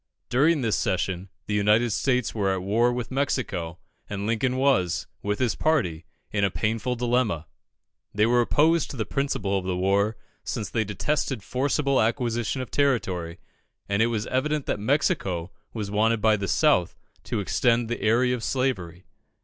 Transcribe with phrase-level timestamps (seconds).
[0.29, 3.77] During this session, the United States were at war with Mexico,
[4.09, 7.45] and Lincoln was, with his party, in a painful dilemma.
[8.11, 12.71] They were opposed to the principle of the war, since they detested forcible acquisition of
[12.71, 13.37] territory,
[13.87, 16.95] and it was evident that Mexico was wanted by the South
[17.25, 19.05] to extend the area of slavery.